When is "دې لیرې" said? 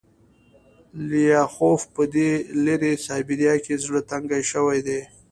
2.13-2.93